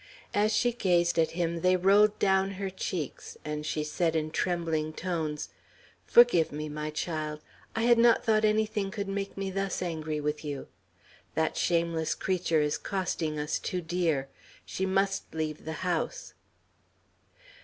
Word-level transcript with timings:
As 0.33 0.51
she 0.55 0.71
gazed 0.73 1.19
at 1.19 1.29
him, 1.37 1.61
they 1.61 1.75
rolled 1.77 2.17
down 2.17 2.53
her 2.53 2.71
cheeks, 2.71 3.37
and 3.45 3.67
she 3.67 3.83
said 3.83 4.15
in 4.15 4.31
trembling 4.31 4.93
tones: 4.93 5.49
"Forgive 6.07 6.51
me, 6.51 6.67
my 6.69 6.89
child; 6.89 7.39
I 7.75 7.83
had 7.83 7.99
not 7.99 8.25
thought 8.25 8.43
anything 8.43 8.89
could 8.89 9.07
make 9.07 9.37
me 9.37 9.51
thus 9.51 9.79
angry 9.79 10.19
with 10.19 10.43
you. 10.43 10.69
That 11.35 11.55
shameless 11.55 12.15
creature 12.15 12.61
is 12.61 12.79
costing 12.79 13.37
us 13.37 13.59
too 13.59 13.79
dear. 13.81 14.27
She 14.65 14.87
must 14.87 15.35
leave 15.35 15.65
the 15.65 15.73
house." 15.85 16.33